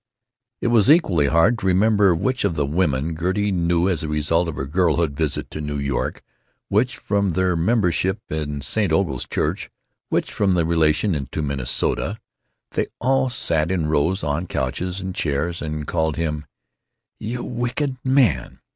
It 0.61 0.69
was 0.69 0.89
equally 0.89 1.27
hard 1.27 1.59
to 1.59 1.67
remember 1.67 2.15
which 2.15 2.43
of 2.43 2.55
the 2.55 2.65
women 2.65 3.15
Gertie 3.15 3.51
knew 3.51 3.87
as 3.87 4.01
a 4.01 4.07
result 4.07 4.47
of 4.47 4.55
her 4.55 4.65
girlhood 4.65 5.11
visit 5.15 5.51
to 5.51 5.61
New 5.61 5.77
York, 5.77 6.23
which 6.69 6.97
from 6.97 7.33
their 7.33 7.55
membership 7.55 8.19
in 8.31 8.61
St. 8.61 8.91
Orgul's 8.91 9.27
Church, 9.27 9.69
which 10.09 10.33
from 10.33 10.55
their 10.55 10.65
relation 10.65 11.27
to 11.31 11.41
Minnesota. 11.43 12.17
They 12.71 12.87
all 12.99 13.29
sat 13.29 13.69
in 13.69 13.89
rows 13.89 14.23
on 14.23 14.47
couches 14.47 15.01
and 15.01 15.13
chairs 15.13 15.61
and 15.61 15.85
called 15.85 16.15
him 16.15 16.47
"You 17.19 17.43
wicked 17.43 17.97
man!" 18.03 18.59